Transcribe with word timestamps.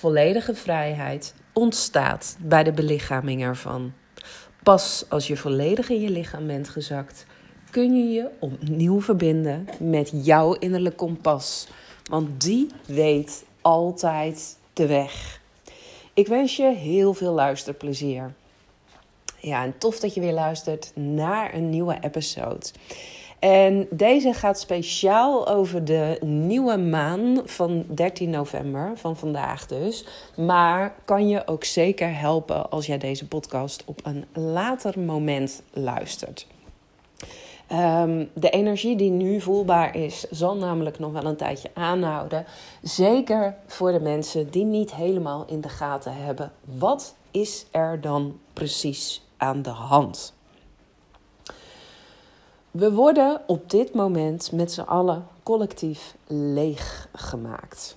Volledige 0.00 0.54
vrijheid 0.54 1.34
ontstaat 1.52 2.36
bij 2.40 2.62
de 2.64 2.72
belichaming 2.72 3.42
ervan. 3.42 3.92
Pas 4.62 5.04
als 5.08 5.26
je 5.26 5.36
volledig 5.36 5.88
in 5.88 6.00
je 6.00 6.10
lichaam 6.10 6.46
bent 6.46 6.68
gezakt, 6.68 7.26
kun 7.70 7.96
je 7.96 8.12
je 8.12 8.28
opnieuw 8.38 9.00
verbinden 9.00 9.68
met 9.78 10.10
jouw 10.12 10.52
innerlijk 10.52 10.96
kompas. 10.96 11.68
Want 12.10 12.40
die 12.40 12.66
weet 12.86 13.44
altijd 13.60 14.56
de 14.72 14.86
weg. 14.86 15.40
Ik 16.14 16.26
wens 16.26 16.56
je 16.56 16.74
heel 16.74 17.14
veel 17.14 17.32
luisterplezier. 17.32 18.34
Ja, 19.38 19.64
en 19.64 19.78
tof 19.78 19.98
dat 19.98 20.14
je 20.14 20.20
weer 20.20 20.32
luistert 20.32 20.92
naar 20.94 21.54
een 21.54 21.70
nieuwe 21.70 21.98
episode. 22.00 22.66
En 23.40 23.86
deze 23.90 24.32
gaat 24.32 24.60
speciaal 24.60 25.48
over 25.48 25.84
de 25.84 26.18
nieuwe 26.24 26.76
maan 26.76 27.40
van 27.44 27.84
13 27.88 28.30
november, 28.30 28.92
van 28.94 29.16
vandaag 29.16 29.66
dus. 29.66 30.04
Maar 30.36 30.94
kan 31.04 31.28
je 31.28 31.46
ook 31.46 31.64
zeker 31.64 32.18
helpen 32.18 32.70
als 32.70 32.86
jij 32.86 32.98
deze 32.98 33.28
podcast 33.28 33.82
op 33.86 34.00
een 34.02 34.24
later 34.32 35.00
moment 35.00 35.62
luistert. 35.72 36.46
Um, 37.72 38.30
de 38.34 38.50
energie 38.50 38.96
die 38.96 39.10
nu 39.10 39.40
voelbaar 39.40 39.96
is, 39.96 40.26
zal 40.30 40.56
namelijk 40.56 40.98
nog 40.98 41.12
wel 41.12 41.24
een 41.24 41.36
tijdje 41.36 41.70
aanhouden. 41.74 42.44
Zeker 42.82 43.56
voor 43.66 43.92
de 43.92 44.00
mensen 44.00 44.50
die 44.50 44.64
niet 44.64 44.94
helemaal 44.94 45.44
in 45.46 45.60
de 45.60 45.68
gaten 45.68 46.16
hebben. 46.16 46.52
Wat 46.78 47.14
is 47.30 47.66
er 47.70 48.00
dan 48.00 48.38
precies 48.52 49.22
aan 49.36 49.62
de 49.62 49.70
hand? 49.70 50.34
We 52.70 52.92
worden 52.92 53.40
op 53.46 53.70
dit 53.70 53.94
moment 53.94 54.52
met 54.52 54.72
z'n 54.72 54.80
allen 54.80 55.26
collectief 55.42 56.14
leeg 56.26 57.08
gemaakt. 57.12 57.96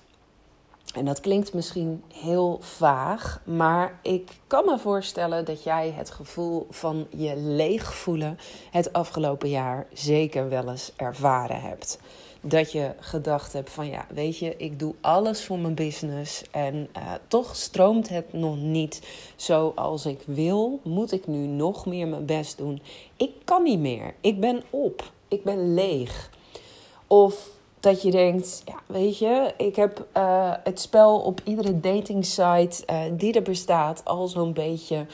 En 0.94 1.04
dat 1.04 1.20
klinkt 1.20 1.52
misschien 1.52 2.02
heel 2.12 2.58
vaag, 2.60 3.40
maar 3.44 3.98
ik 4.02 4.30
kan 4.46 4.64
me 4.64 4.78
voorstellen 4.78 5.44
dat 5.44 5.62
jij 5.62 5.90
het 5.90 6.10
gevoel 6.10 6.66
van 6.70 7.06
je 7.10 7.36
leeg 7.36 7.94
voelen 7.94 8.38
het 8.70 8.92
afgelopen 8.92 9.48
jaar 9.48 9.86
zeker 9.92 10.48
wel 10.48 10.68
eens 10.68 10.92
ervaren 10.96 11.60
hebt. 11.60 11.98
Dat 12.46 12.72
je 12.72 12.90
gedacht 12.98 13.52
hebt 13.52 13.70
van 13.70 13.86
ja, 13.86 14.06
weet 14.08 14.38
je, 14.38 14.56
ik 14.56 14.78
doe 14.78 14.94
alles 15.00 15.44
voor 15.44 15.58
mijn 15.58 15.74
business 15.74 16.42
en 16.50 16.88
uh, 16.96 17.12
toch 17.28 17.56
stroomt 17.56 18.08
het 18.08 18.32
nog 18.32 18.56
niet 18.56 19.02
zoals 19.36 20.06
ik 20.06 20.22
wil. 20.26 20.80
Moet 20.82 21.12
ik 21.12 21.26
nu 21.26 21.46
nog 21.46 21.86
meer 21.86 22.08
mijn 22.08 22.26
best 22.26 22.58
doen? 22.58 22.82
Ik 23.16 23.30
kan 23.44 23.62
niet 23.62 23.78
meer. 23.78 24.14
Ik 24.20 24.40
ben 24.40 24.62
op. 24.70 25.12
Ik 25.28 25.44
ben 25.44 25.74
leeg. 25.74 26.30
Of 27.06 27.48
dat 27.80 28.02
je 28.02 28.10
denkt, 28.10 28.62
ja, 28.64 28.80
weet 28.86 29.18
je, 29.18 29.54
ik 29.56 29.76
heb 29.76 30.06
uh, 30.16 30.52
het 30.64 30.80
spel 30.80 31.20
op 31.20 31.40
iedere 31.44 31.80
datingsite 31.80 32.82
uh, 32.90 33.00
die 33.12 33.32
er 33.32 33.42
bestaat 33.42 34.04
al 34.04 34.28
zo'n 34.28 34.52
beetje 34.52 35.06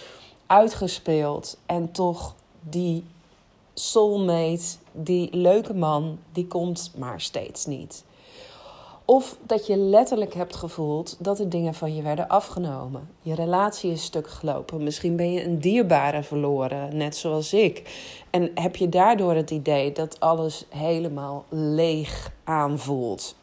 uitgespeeld. 0.47 1.59
En 1.67 1.93
toch 1.93 2.35
die 2.61 3.05
soulmate, 3.81 4.77
die 4.93 5.37
leuke 5.37 5.75
man, 5.75 6.19
die 6.33 6.47
komt 6.47 6.93
maar 6.97 7.21
steeds 7.21 7.67
niet. 7.67 8.05
Of 9.05 9.37
dat 9.47 9.67
je 9.67 9.77
letterlijk 9.77 10.35
hebt 10.35 10.57
gevoeld 10.57 11.17
dat 11.19 11.39
er 11.39 11.49
dingen 11.49 11.75
van 11.75 11.95
je 11.95 12.03
werden 12.03 12.29
afgenomen. 12.29 13.09
Je 13.23 13.35
relatie 13.35 13.91
is 13.91 14.05
stuk 14.05 14.29
gelopen. 14.29 14.83
Misschien 14.83 15.17
ben 15.17 15.33
je 15.33 15.45
een 15.45 15.59
dierbare 15.59 16.23
verloren, 16.23 16.97
net 16.97 17.17
zoals 17.17 17.53
ik. 17.53 17.83
En 18.31 18.51
heb 18.55 18.77
je 18.77 18.89
daardoor 18.89 19.35
het 19.35 19.51
idee 19.51 19.93
dat 19.93 20.21
alles 20.21 20.65
helemaal 20.69 21.45
leeg 21.49 22.33
aanvoelt. 22.45 23.35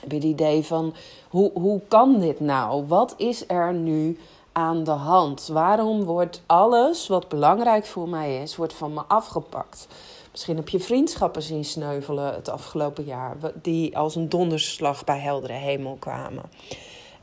Heb 0.00 0.10
je 0.10 0.16
het 0.16 0.26
idee 0.26 0.64
van, 0.64 0.94
hoe, 1.28 1.50
hoe 1.54 1.80
kan 1.88 2.20
dit 2.20 2.40
nou? 2.40 2.86
Wat 2.86 3.14
is 3.16 3.44
er 3.46 3.74
nu 3.74 4.18
aan 4.52 4.84
de 4.84 4.90
hand? 4.90 5.46
Waarom 5.46 6.04
wordt 6.04 6.42
alles 6.46 7.06
wat 7.08 7.28
belangrijk 7.28 7.86
voor 7.86 8.08
mij 8.08 8.42
is, 8.42 8.56
wordt 8.56 8.72
van 8.74 8.94
me 8.94 9.02
afgepakt? 9.08 9.86
Misschien 10.30 10.56
heb 10.56 10.68
je 10.68 10.80
vriendschappen 10.80 11.42
zien 11.42 11.64
sneuvelen 11.64 12.34
het 12.34 12.48
afgelopen 12.48 13.04
jaar, 13.04 13.36
die 13.54 13.98
als 13.98 14.14
een 14.14 14.28
donderslag 14.28 15.04
bij 15.04 15.18
heldere 15.18 15.52
hemel 15.52 15.96
kwamen. 15.98 16.42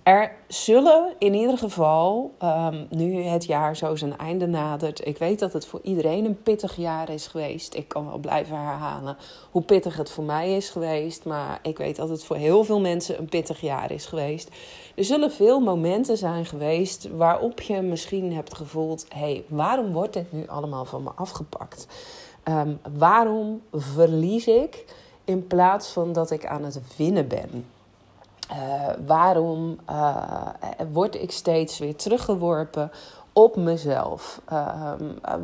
Er 0.10 0.32
zullen 0.48 1.14
in 1.18 1.34
ieder 1.34 1.58
geval, 1.58 2.36
um, 2.44 2.88
nu 2.90 3.24
het 3.24 3.46
jaar 3.46 3.76
zo 3.76 3.96
zijn 3.96 4.18
einde 4.18 4.48
nadert. 4.48 5.08
Ik 5.08 5.18
weet 5.18 5.40
dat 5.40 5.54
het 5.54 5.66
voor 5.66 5.80
iedereen 5.84 6.26
een 6.26 6.42
pittig 6.42 6.76
jaar 6.76 7.10
is 7.10 7.28
geweest. 7.28 7.76
Ik 7.76 7.88
kan 7.88 8.06
wel 8.06 8.18
blijven 8.18 8.56
herhalen 8.56 9.18
hoe 9.52 9.62
pittig 9.62 9.98
het 9.98 10.12
voor 10.12 10.24
mij 10.24 10.56
is 10.56 10.70
geweest. 10.70 11.26
Maar 11.26 11.60
ik 11.62 11.78
weet 11.78 11.96
dat 11.96 12.10
het 12.10 12.24
voor 12.24 12.36
heel 12.36 12.64
veel 12.64 12.80
mensen 12.80 13.20
een 13.20 13.30
pittig 13.30 13.62
jaar 13.62 13.92
is 13.92 14.06
geweest. 14.06 14.50
Er 14.96 15.04
zullen 15.04 15.32
veel 15.32 15.60
momenten 15.60 16.18
zijn 16.18 16.46
geweest 16.46 17.10
waarop 17.18 17.62
je 17.62 17.82
misschien 17.82 18.34
hebt 18.34 18.56
gevoeld: 18.56 19.06
hé, 19.10 19.20
hey, 19.20 19.44
waarom 19.48 19.92
wordt 19.92 20.14
dit 20.14 20.32
nu 20.32 20.48
allemaal 20.48 20.86
van 20.86 21.04
me 21.04 21.10
afgepakt? 21.16 21.88
Um, 22.44 22.80
waarom 22.98 23.62
verlies 23.74 24.48
ik 24.48 24.86
in 25.26 25.48
plaats 25.48 25.88
van 25.88 26.14
dat 26.14 26.32
ik 26.32 26.46
aan 26.46 26.64
het 26.64 26.82
winnen 26.98 27.28
ben? 27.28 27.66
Uh, 28.52 28.90
waarom 29.06 29.80
uh, 29.90 30.48
word 30.92 31.16
ik 31.16 31.32
steeds 31.32 31.80
weer 31.80 31.96
teruggeworpen 31.96 32.92
op 33.34 33.56
mezelf? 33.56 34.42
Uh, 34.52 34.94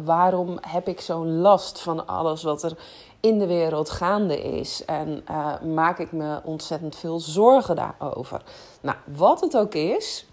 waarom 0.05 0.57
heb 0.61 0.87
ik 0.87 1.01
zo'n 1.01 1.37
last 1.37 1.79
van 1.79 2.07
alles 2.07 2.43
wat 2.43 2.63
er 2.63 2.77
in 3.19 3.39
de 3.39 3.47
wereld 3.47 3.89
gaande 3.89 4.41
is? 4.41 4.85
En 4.85 5.23
maak 5.73 5.99
ik 5.99 6.11
me 6.11 6.39
ontzettend 6.43 6.95
veel 6.95 7.19
zorgen 7.19 7.75
daarover? 7.75 8.41
Nou, 8.81 8.97
wat 9.15 9.41
het 9.41 9.57
ook 9.57 9.73
is, 9.73 10.25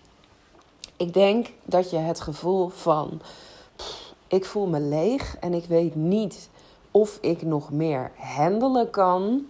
ik 0.97 1.15
denk 1.15 1.53
dat 1.65 1.91
je 1.91 1.97
het 1.97 2.21
gevoel 2.21 2.69
van 2.69 3.21
ik 4.33 4.45
voel 4.45 4.67
me 4.67 4.81
leeg 4.81 5.37
en 5.41 5.55
ik 5.55 5.65
weet 5.65 5.95
niet 5.95 6.49
of 6.91 7.19
ik 7.21 7.43
nog 7.43 7.71
meer 7.71 8.13
handelen 8.17 8.91
kan. 8.91 9.47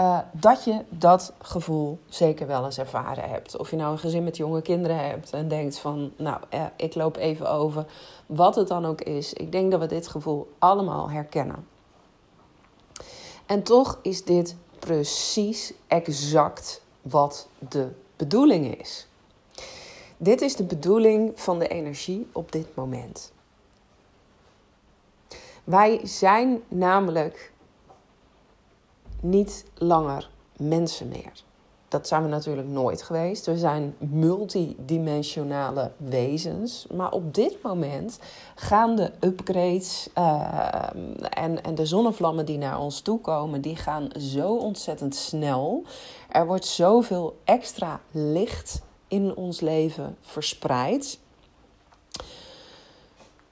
Uh, 0.00 0.18
dat 0.32 0.64
je 0.64 0.84
dat 0.88 1.32
gevoel 1.38 1.98
zeker 2.08 2.46
wel 2.46 2.64
eens 2.64 2.78
ervaren 2.78 3.28
hebt. 3.28 3.56
Of 3.56 3.70
je 3.70 3.76
nou 3.76 3.92
een 3.92 3.98
gezin 3.98 4.24
met 4.24 4.36
jonge 4.36 4.62
kinderen 4.62 5.06
hebt 5.08 5.30
en 5.30 5.48
denkt 5.48 5.78
van, 5.78 6.12
nou, 6.16 6.40
uh, 6.54 6.64
ik 6.76 6.94
loop 6.94 7.16
even 7.16 7.50
over. 7.50 7.86
Wat 8.26 8.54
het 8.54 8.68
dan 8.68 8.86
ook 8.86 9.00
is. 9.00 9.32
Ik 9.32 9.52
denk 9.52 9.70
dat 9.70 9.80
we 9.80 9.86
dit 9.86 10.08
gevoel 10.08 10.52
allemaal 10.58 11.10
herkennen. 11.10 11.66
En 13.46 13.62
toch 13.62 13.98
is 14.02 14.24
dit 14.24 14.56
precies 14.78 15.72
exact 15.86 16.82
wat 17.02 17.48
de 17.58 17.88
bedoeling 18.16 18.78
is. 18.78 19.06
Dit 20.16 20.40
is 20.40 20.56
de 20.56 20.64
bedoeling 20.64 21.32
van 21.34 21.58
de 21.58 21.68
energie 21.68 22.28
op 22.32 22.52
dit 22.52 22.74
moment. 22.74 23.32
Wij 25.64 26.00
zijn 26.02 26.62
namelijk 26.68 27.52
niet 29.30 29.64
langer 29.74 30.30
mensen 30.56 31.08
meer. 31.08 31.44
Dat 31.88 32.08
zijn 32.08 32.22
we 32.22 32.28
natuurlijk 32.28 32.68
nooit 32.68 33.02
geweest. 33.02 33.46
We 33.46 33.58
zijn 33.58 33.94
multidimensionale 33.98 35.90
wezens. 35.96 36.86
Maar 36.94 37.12
op 37.12 37.34
dit 37.34 37.62
moment 37.62 38.18
gaan 38.54 38.96
de 38.96 39.12
upgrades 39.20 40.08
uh, 40.18 40.82
en, 41.30 41.62
en 41.62 41.74
de 41.74 41.86
zonnevlammen 41.86 42.46
die 42.46 42.58
naar 42.58 42.80
ons 42.80 43.00
toe 43.00 43.20
komen, 43.20 43.60
die 43.60 43.76
gaan 43.76 44.08
zo 44.18 44.56
ontzettend 44.56 45.14
snel. 45.14 45.82
Er 46.28 46.46
wordt 46.46 46.66
zoveel 46.66 47.36
extra 47.44 48.00
licht 48.10 48.82
in 49.08 49.36
ons 49.36 49.60
leven 49.60 50.16
verspreid. 50.20 51.18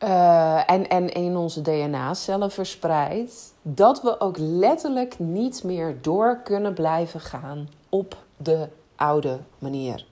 Uh, 0.05 0.71
en, 0.71 0.89
en 0.89 1.09
in 1.12 1.37
onze 1.37 1.61
DNA-cellen 1.62 2.51
verspreid, 2.51 3.53
dat 3.62 4.03
we 4.03 4.21
ook 4.21 4.37
letterlijk 4.39 5.19
niet 5.19 5.62
meer 5.62 5.99
door 6.01 6.41
kunnen 6.43 6.75
blijven 6.75 7.21
gaan 7.21 7.69
op 7.89 8.17
de 8.37 8.69
oude 8.97 9.39
manier. 9.59 10.06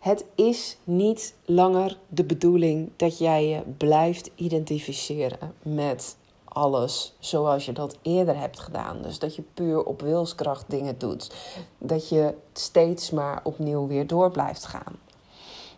Het 0.00 0.24
is 0.34 0.76
niet 0.84 1.34
langer 1.44 1.98
de 2.08 2.24
bedoeling 2.24 2.90
dat 2.96 3.18
jij 3.18 3.48
je 3.48 3.62
blijft 3.76 4.30
identificeren 4.34 5.54
met 5.62 6.16
alles 6.44 7.14
zoals 7.18 7.66
je 7.66 7.72
dat 7.72 7.96
eerder 8.02 8.38
hebt 8.38 8.60
gedaan. 8.60 9.02
Dus 9.02 9.18
dat 9.18 9.36
je 9.36 9.42
puur 9.54 9.84
op 9.84 10.00
wilskracht 10.00 10.64
dingen 10.68 10.98
doet. 10.98 11.34
Dat 11.78 12.08
je 12.08 12.34
steeds 12.52 13.10
maar 13.10 13.40
opnieuw 13.42 13.86
weer 13.86 14.06
door 14.06 14.30
blijft 14.30 14.66
gaan. 14.66 14.98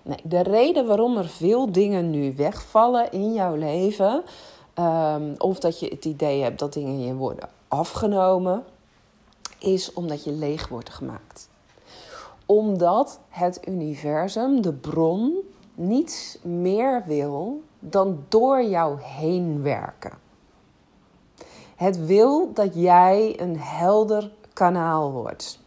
Nee, 0.08 0.20
de 0.22 0.43
reden 0.43 0.87
waarom 0.87 1.16
er 1.16 1.28
veel 1.28 1.72
dingen 1.72 2.10
nu 2.10 2.34
wegvallen 2.37 3.10
in 3.10 3.32
jouw 3.32 3.55
leven, 3.55 4.22
um, 4.78 5.34
of 5.38 5.58
dat 5.58 5.81
je 5.81 5.88
het 5.88 6.05
idee 6.05 6.43
hebt 6.43 6.58
dat 6.58 6.72
dingen 6.72 7.00
je 7.00 7.14
worden 7.14 7.49
afgenomen, 7.69 8.64
is 9.58 9.93
omdat 9.93 10.25
je 10.25 10.32
leeg 10.32 10.69
wordt 10.69 10.90
gemaakt. 10.90 11.49
Omdat 12.46 13.20
het 13.28 13.60
universum, 13.69 14.62
de 14.62 14.72
bron, 14.72 15.34
niets 15.75 16.38
meer 16.43 17.02
wil 17.06 17.62
dan 17.78 18.25
door 18.28 18.62
jou 18.62 19.00
heen 19.02 19.62
werken. 19.62 20.12
Het 21.76 22.06
wil 22.06 22.52
dat 22.52 22.75
jij 22.75 23.40
een 23.40 23.58
helder 23.58 24.31
kanaal 24.52 25.12
wordt. 25.12 25.58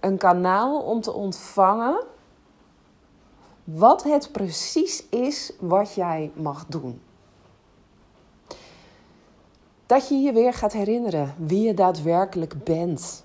Een 0.00 0.18
kanaal 0.18 0.80
om 0.80 1.00
te 1.00 1.12
ontvangen 1.12 2.04
wat 3.66 4.02
het 4.02 4.32
precies 4.32 5.08
is 5.08 5.52
wat 5.60 5.94
jij 5.94 6.30
mag 6.34 6.66
doen. 6.66 7.00
Dat 9.86 10.08
je 10.08 10.14
je 10.14 10.32
weer 10.32 10.52
gaat 10.52 10.72
herinneren 10.72 11.34
wie 11.38 11.62
je 11.62 11.74
daadwerkelijk 11.74 12.64
bent. 12.64 13.24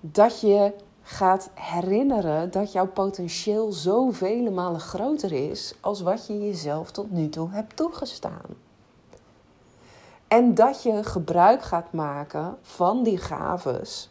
Dat 0.00 0.40
je 0.40 0.74
gaat 1.02 1.50
herinneren 1.54 2.50
dat 2.50 2.72
jouw 2.72 2.86
potentieel 2.86 3.72
zo 3.72 4.10
vele 4.10 4.50
malen 4.50 4.80
groter 4.80 5.32
is 5.32 5.74
als 5.80 6.00
wat 6.00 6.26
je 6.26 6.38
jezelf 6.38 6.90
tot 6.90 7.10
nu 7.10 7.28
toe 7.28 7.50
hebt 7.50 7.76
toegestaan. 7.76 8.56
En 10.28 10.54
dat 10.54 10.82
je 10.82 11.04
gebruik 11.04 11.62
gaat 11.62 11.92
maken 11.92 12.56
van 12.62 13.02
die 13.02 13.18
gaves 13.18 14.10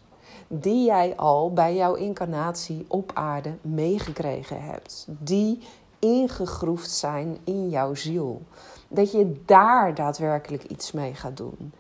die 0.52 0.86
jij 0.86 1.16
al 1.16 1.54
bij 1.54 1.76
jouw 1.76 1.94
incarnatie 1.94 2.86
op 2.88 3.12
aarde 3.14 3.54
meegekregen 3.62 4.64
hebt. 4.64 5.08
Die 5.08 5.60
ingegroefd 6.00 6.92
zijn 6.92 7.38
in 7.44 7.70
jouw 7.70 7.96
ziel. 7.96 8.42
Dat 8.88 9.12
je 9.12 9.42
daar 9.46 9.96
daadwerkelijk 9.96 10.64
iets 10.64 10.92
mee 10.92 11.14
gaat 11.14 11.38
doen. 11.38 11.72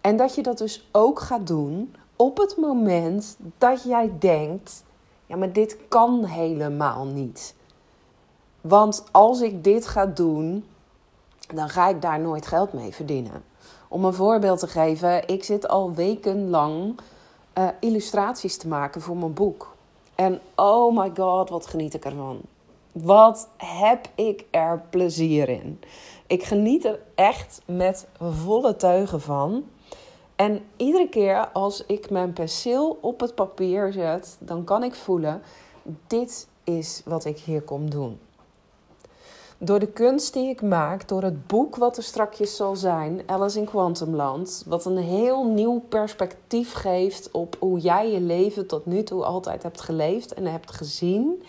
En 0.00 0.16
dat 0.16 0.34
je 0.34 0.42
dat 0.42 0.58
dus 0.58 0.88
ook 0.92 1.20
gaat 1.20 1.46
doen 1.46 1.94
op 2.16 2.36
het 2.36 2.56
moment 2.56 3.36
dat 3.58 3.82
jij 3.82 4.12
denkt: 4.18 4.84
ja, 5.26 5.36
maar 5.36 5.52
dit 5.52 5.76
kan 5.88 6.24
helemaal 6.24 7.04
niet. 7.04 7.54
Want 8.60 9.04
als 9.10 9.40
ik 9.40 9.64
dit 9.64 9.86
ga 9.86 10.06
doen, 10.06 10.64
dan 11.54 11.68
ga 11.68 11.88
ik 11.88 12.02
daar 12.02 12.20
nooit 12.20 12.46
geld 12.46 12.72
mee 12.72 12.94
verdienen. 12.94 13.44
Om 13.88 14.04
een 14.04 14.14
voorbeeld 14.14 14.58
te 14.58 14.66
geven, 14.66 15.28
ik 15.28 15.44
zit 15.44 15.68
al 15.68 15.94
wekenlang 15.94 16.98
uh, 17.58 17.68
illustraties 17.80 18.56
te 18.56 18.68
maken 18.68 19.00
voor 19.00 19.16
mijn 19.16 19.34
boek. 19.34 19.74
En 20.14 20.40
oh 20.54 20.96
my 20.98 21.12
god, 21.16 21.48
wat 21.48 21.66
geniet 21.66 21.94
ik 21.94 22.04
ervan. 22.04 22.40
Wat 22.92 23.48
heb 23.56 24.08
ik 24.14 24.44
er 24.50 24.82
plezier 24.90 25.48
in. 25.48 25.80
Ik 26.26 26.42
geniet 26.42 26.84
er 26.84 27.00
echt 27.14 27.60
met 27.66 28.06
volle 28.18 28.76
teugen 28.76 29.20
van. 29.20 29.64
En 30.36 30.64
iedere 30.76 31.08
keer 31.08 31.48
als 31.52 31.86
ik 31.86 32.10
mijn 32.10 32.32
penseel 32.32 32.98
op 33.00 33.20
het 33.20 33.34
papier 33.34 33.92
zet, 33.92 34.36
dan 34.40 34.64
kan 34.64 34.82
ik 34.82 34.94
voelen: 34.94 35.42
dit 36.06 36.48
is 36.64 37.02
wat 37.04 37.24
ik 37.24 37.38
hier 37.38 37.62
kom 37.62 37.90
doen. 37.90 38.18
Door 39.58 39.78
de 39.78 39.86
kunst 39.86 40.32
die 40.32 40.48
ik 40.48 40.62
maak, 40.62 41.08
door 41.08 41.22
het 41.22 41.46
boek 41.46 41.76
wat 41.76 41.96
er 41.96 42.02
strakjes 42.02 42.56
zal 42.56 42.76
zijn, 42.76 43.22
Alice 43.26 43.58
in 43.58 43.64
Quantumland, 43.64 44.62
wat 44.66 44.84
een 44.84 44.96
heel 44.96 45.44
nieuw 45.44 45.78
perspectief 45.88 46.72
geeft 46.72 47.30
op 47.30 47.56
hoe 47.58 47.78
jij 47.78 48.10
je 48.10 48.20
leven 48.20 48.66
tot 48.66 48.86
nu 48.86 49.02
toe 49.02 49.24
altijd 49.24 49.62
hebt 49.62 49.80
geleefd 49.80 50.34
en 50.34 50.46
hebt 50.46 50.72
gezien, 50.72 51.42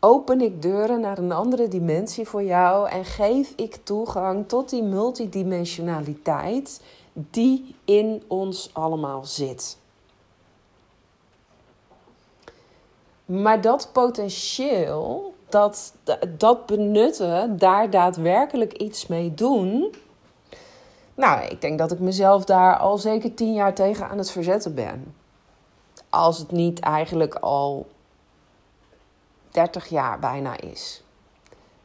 open 0.00 0.40
ik 0.40 0.62
deuren 0.62 1.00
naar 1.00 1.18
een 1.18 1.32
andere 1.32 1.68
dimensie 1.68 2.28
voor 2.28 2.42
jou 2.42 2.88
en 2.88 3.04
geef 3.04 3.52
ik 3.56 3.76
toegang 3.82 4.48
tot 4.48 4.70
die 4.70 4.82
multidimensionaliteit 4.82 6.80
die 7.12 7.74
in 7.84 8.22
ons 8.26 8.70
allemaal 8.72 9.24
zit. 9.24 9.78
Maar 13.24 13.60
dat 13.60 13.88
potentieel, 13.92 15.31
dat, 15.52 15.94
dat 16.36 16.66
benutten, 16.66 17.58
daar 17.58 17.90
daadwerkelijk 17.90 18.72
iets 18.72 19.06
mee 19.06 19.34
doen. 19.34 19.94
Nou, 21.14 21.42
ik 21.42 21.60
denk 21.60 21.78
dat 21.78 21.92
ik 21.92 21.98
mezelf 21.98 22.44
daar 22.44 22.78
al 22.78 22.98
zeker 22.98 23.34
tien 23.34 23.54
jaar 23.54 23.74
tegen 23.74 24.08
aan 24.08 24.18
het 24.18 24.30
verzetten 24.30 24.74
ben. 24.74 25.14
Als 26.10 26.38
het 26.38 26.50
niet 26.50 26.80
eigenlijk 26.80 27.34
al 27.34 27.86
30 29.50 29.88
jaar 29.88 30.18
bijna 30.18 30.60
is. 30.60 31.02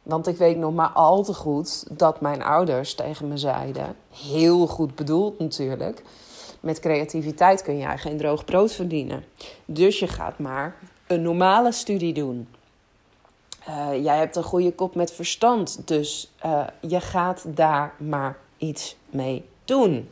Want 0.02 0.26
ik 0.26 0.36
weet 0.36 0.56
nog 0.56 0.74
maar 0.74 0.88
al 0.88 1.22
te 1.22 1.34
goed 1.34 1.98
dat 1.98 2.20
mijn 2.20 2.42
ouders 2.42 2.94
tegen 2.94 3.28
me 3.28 3.36
zeiden, 3.36 3.96
heel 4.10 4.66
goed 4.66 4.94
bedoeld 4.94 5.38
natuurlijk, 5.38 6.02
met 6.60 6.80
creativiteit 6.80 7.62
kun 7.62 7.78
jij 7.78 7.98
geen 7.98 8.16
droog 8.16 8.44
brood 8.44 8.72
verdienen. 8.72 9.24
Dus 9.64 9.98
je 9.98 10.06
gaat 10.06 10.38
maar 10.38 10.76
een 11.06 11.22
normale 11.22 11.72
studie 11.72 12.12
doen. 12.12 12.48
Uh, 13.68 14.04
jij 14.04 14.16
hebt 14.18 14.36
een 14.36 14.42
goede 14.42 14.72
kop 14.72 14.94
met 14.94 15.12
verstand, 15.12 15.88
dus 15.88 16.30
uh, 16.44 16.66
je 16.80 17.00
gaat 17.00 17.44
daar 17.46 17.94
maar 17.98 18.38
iets 18.56 18.96
mee 19.10 19.44
doen. 19.64 20.08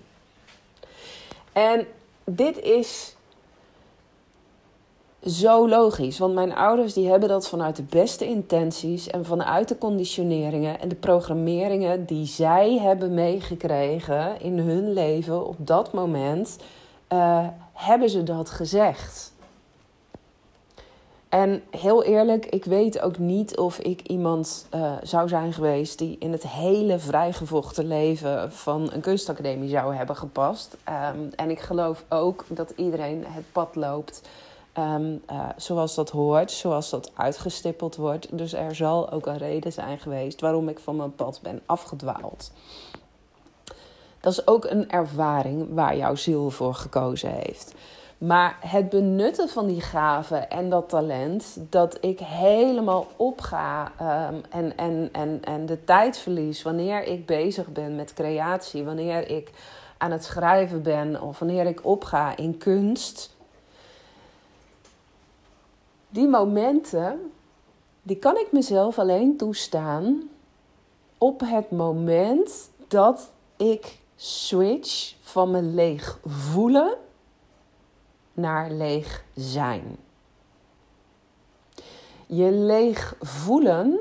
En 1.52 1.86
dit 2.24 2.58
is 2.60 3.16
zo 5.26 5.68
logisch. 5.68 6.18
Want 6.18 6.34
mijn 6.34 6.54
ouders 6.54 6.92
die 6.92 7.08
hebben 7.08 7.28
dat 7.28 7.48
vanuit 7.48 7.76
de 7.76 7.82
beste 7.82 8.26
intenties 8.26 9.06
en 9.08 9.24
vanuit 9.24 9.68
de 9.68 9.78
conditioneringen 9.78 10.80
en 10.80 10.88
de 10.88 10.94
programmeringen 10.94 12.04
die 12.04 12.26
zij 12.26 12.78
hebben 12.78 13.14
meegekregen 13.14 14.40
in 14.40 14.58
hun 14.58 14.92
leven 14.92 15.46
op 15.46 15.56
dat 15.58 15.92
moment, 15.92 16.56
uh, 17.12 17.46
hebben 17.72 18.10
ze 18.10 18.22
dat 18.22 18.50
gezegd. 18.50 19.32
En 21.36 21.62
heel 21.70 22.04
eerlijk, 22.04 22.46
ik 22.46 22.64
weet 22.64 23.00
ook 23.00 23.18
niet 23.18 23.56
of 23.56 23.78
ik 23.78 24.00
iemand 24.02 24.66
uh, 24.74 24.92
zou 25.02 25.28
zijn 25.28 25.52
geweest 25.52 25.98
die 25.98 26.16
in 26.18 26.32
het 26.32 26.48
hele 26.48 26.98
vrijgevochten 26.98 27.86
leven 27.86 28.52
van 28.52 28.92
een 28.92 29.00
kunstacademie 29.00 29.68
zou 29.68 29.94
hebben 29.94 30.16
gepast. 30.16 30.76
Um, 31.14 31.30
en 31.34 31.50
ik 31.50 31.60
geloof 31.60 32.04
ook 32.08 32.44
dat 32.48 32.72
iedereen 32.76 33.24
het 33.26 33.44
pad 33.52 33.74
loopt 33.74 34.28
Um, 34.78 35.22
uh, 35.30 35.48
zoals 35.56 35.94
dat 35.94 36.10
hoort, 36.10 36.50
zoals 36.50 36.90
dat 36.90 37.10
uitgestippeld 37.14 37.96
wordt. 37.96 38.38
Dus 38.38 38.52
er 38.52 38.74
zal 38.74 39.10
ook 39.10 39.26
een 39.26 39.38
reden 39.38 39.72
zijn 39.72 39.98
geweest 39.98 40.40
waarom 40.40 40.68
ik 40.68 40.78
van 40.78 40.96
mijn 40.96 41.14
pad 41.14 41.40
ben 41.42 41.60
afgedwaald. 41.66 42.52
Dat 44.20 44.32
is 44.32 44.46
ook 44.46 44.64
een 44.64 44.90
ervaring 44.90 45.66
waar 45.74 45.96
jouw 45.96 46.14
ziel 46.14 46.50
voor 46.50 46.74
gekozen 46.74 47.30
heeft. 47.30 47.74
Maar 48.18 48.56
het 48.60 48.88
benutten 48.88 49.48
van 49.48 49.66
die 49.66 49.80
gaven 49.80 50.50
en 50.50 50.70
dat 50.70 50.88
talent, 50.88 51.56
dat 51.70 51.98
ik 52.00 52.18
helemaal 52.18 53.06
opga 53.16 53.92
um, 54.00 54.42
en, 54.50 54.76
en, 54.76 55.08
en, 55.12 55.40
en 55.44 55.66
de 55.66 55.84
tijd 55.84 56.18
verlies 56.18 56.62
wanneer 56.62 57.04
ik 57.04 57.26
bezig 57.26 57.66
ben 57.66 57.96
met 57.96 58.14
creatie, 58.14 58.84
wanneer 58.84 59.30
ik 59.30 59.50
aan 59.98 60.10
het 60.10 60.24
schrijven 60.24 60.82
ben 60.82 61.22
of 61.22 61.38
wanneer 61.38 61.66
ik 61.66 61.84
opga 61.84 62.36
in 62.36 62.58
kunst. 62.58 63.34
Die 66.08 66.28
momenten, 66.28 67.32
die 68.02 68.16
kan 68.16 68.36
ik 68.36 68.52
mezelf 68.52 68.98
alleen 68.98 69.36
toestaan 69.36 70.22
op 71.18 71.40
het 71.44 71.70
moment 71.70 72.70
dat 72.88 73.30
ik 73.56 73.98
switch 74.16 75.14
van 75.20 75.50
me 75.50 75.62
leeg 75.62 76.18
voelen 76.24 76.96
naar 78.36 78.70
leeg 78.70 79.24
zijn. 79.34 79.96
Je 82.26 82.50
leeg 82.50 83.16
voelen 83.20 83.98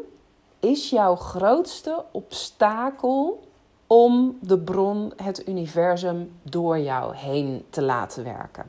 is 0.59 0.89
jouw 0.89 1.15
grootste 1.15 2.03
obstakel 2.11 3.43
om 3.87 4.37
de 4.41 4.59
bron, 4.59 5.13
het 5.15 5.47
universum, 5.47 6.31
door 6.43 6.79
jou 6.79 7.15
heen 7.15 7.65
te 7.69 7.81
laten 7.81 8.23
werken. 8.23 8.65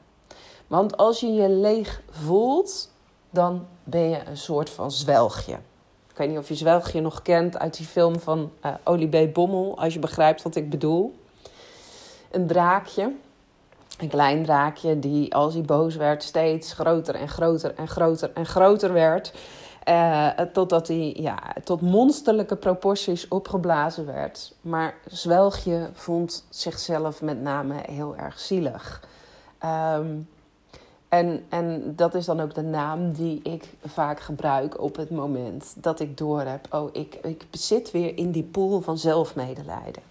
Want 0.67 0.97
als 0.97 1.21
je 1.21 1.33
je 1.33 1.49
leeg 1.49 2.03
voelt, 2.11 2.91
dan 3.31 3.67
ben 3.85 4.09
je 4.09 4.27
een 4.27 4.37
soort 4.37 4.71
van 4.71 4.91
zwelgje. 4.91 5.59
Ik 6.11 6.17
weet 6.17 6.29
niet 6.29 6.39
of 6.39 6.49
je 6.49 6.55
zwelgje 6.55 7.01
nog 7.01 7.23
kent 7.23 7.59
uit 7.59 7.77
die 7.77 7.87
film 7.87 8.21
van 8.21 8.51
uh, 8.65 8.75
Olie. 8.85 9.29
Bommel, 9.29 9.79
als 9.79 9.95
je 9.95 9.99
begrijpt 9.99 10.43
wat 10.43 10.57
ik 10.57 10.71
bedoel. 10.71 11.15
Een 12.31 12.47
draakje, 12.47 13.13
een 13.99 14.09
klein 14.09 14.43
draakje 14.43 14.99
die 14.99 15.35
als 15.35 15.55
hij 15.55 15.63
boos 15.63 15.97
werd 15.97 16.23
steeds 16.23 16.73
groter 16.73 17.15
en 17.15 17.29
groter 17.29 17.75
en 17.75 17.89
groter 17.89 18.31
en 18.35 18.47
groter 18.47 18.93
werd. 18.93 19.33
Uh, 19.89 20.29
totdat 20.53 20.89
hij 20.89 21.15
ja, 21.19 21.39
tot 21.65 21.81
monsterlijke 21.81 22.57
proporties 22.57 23.29
opgeblazen 23.29 24.07
werd. 24.07 24.55
Maar 24.61 24.95
Zwelgje 25.07 25.91
vond 25.93 26.47
zichzelf 26.49 27.23
met 27.23 27.43
name 27.43 27.75
heel 27.87 28.17
erg 28.17 28.39
zielig. 28.39 29.03
Um, 29.95 30.29
en, 31.09 31.45
en 31.49 31.93
dat 31.97 32.15
is 32.15 32.25
dan 32.25 32.41
ook 32.41 32.55
de 32.55 32.63
naam 32.63 33.13
die 33.13 33.41
ik 33.43 33.75
vaak 33.85 34.21
gebruik 34.21 34.81
op 34.81 34.97
het 34.97 35.11
moment 35.11 35.75
dat 35.77 36.01
ik 36.01 36.19
doorheb: 36.19 36.75
oh, 36.75 36.89
ik, 36.93 37.15
ik 37.15 37.47
zit 37.51 37.91
weer 37.91 38.17
in 38.17 38.31
die 38.31 38.43
pool 38.43 38.81
van 38.81 38.99
zelfmedelijden. 38.99 40.03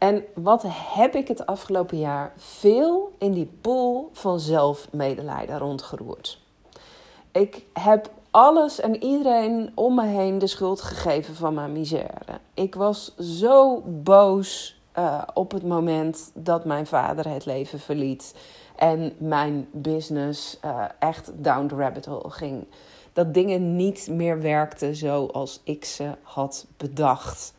En 0.00 0.24
wat 0.34 0.64
heb 0.66 1.14
ik 1.14 1.28
het 1.28 1.46
afgelopen 1.46 1.98
jaar 1.98 2.32
veel 2.36 3.12
in 3.18 3.32
die 3.32 3.50
pool 3.60 4.10
van 4.12 4.40
zelfmedelijden 4.40 5.58
rondgeroerd? 5.58 6.38
Ik 7.32 7.64
heb 7.72 8.10
alles 8.30 8.80
en 8.80 9.02
iedereen 9.02 9.72
om 9.74 9.94
me 9.94 10.06
heen 10.06 10.38
de 10.38 10.46
schuld 10.46 10.80
gegeven 10.80 11.34
van 11.34 11.54
mijn 11.54 11.72
misère. 11.72 12.40
Ik 12.54 12.74
was 12.74 13.16
zo 13.16 13.82
boos 13.86 14.80
uh, 14.98 15.22
op 15.34 15.50
het 15.52 15.62
moment 15.62 16.30
dat 16.34 16.64
mijn 16.64 16.86
vader 16.86 17.28
het 17.28 17.46
leven 17.46 17.80
verliet 17.80 18.34
en 18.76 19.12
mijn 19.18 19.68
business 19.72 20.58
uh, 20.64 20.84
echt 20.98 21.30
down 21.34 21.66
the 21.66 21.74
rabbit 21.74 22.06
hole 22.06 22.30
ging. 22.30 22.66
Dat 23.12 23.34
dingen 23.34 23.76
niet 23.76 24.08
meer 24.10 24.40
werkten 24.40 24.96
zoals 24.96 25.60
ik 25.64 25.84
ze 25.84 26.10
had 26.22 26.66
bedacht. 26.76 27.54